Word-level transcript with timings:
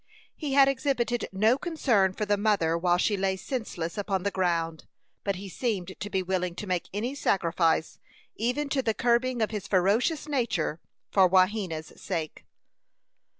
He 0.35 0.53
had 0.53 0.67
exhibited 0.67 1.29
no 1.31 1.59
concern 1.59 2.13
for 2.13 2.25
the 2.25 2.35
mother 2.35 2.75
while 2.75 2.97
she 2.97 3.15
lay 3.15 3.35
senseless 3.37 3.99
upon 3.99 4.23
the 4.23 4.31
ground, 4.31 4.87
but 5.23 5.35
he 5.35 5.47
seemed 5.47 5.93
to 5.99 6.09
be 6.09 6.23
willing 6.23 6.55
to 6.55 6.65
make 6.65 6.89
any 6.91 7.13
sacrifice, 7.13 7.99
even 8.35 8.67
to 8.69 8.81
the 8.81 8.95
curbing 8.95 9.43
of 9.43 9.51
his 9.51 9.67
ferocious 9.67 10.27
nature, 10.27 10.79
for 11.11 11.29
Wahena's 11.29 11.93
sake. 12.01 12.45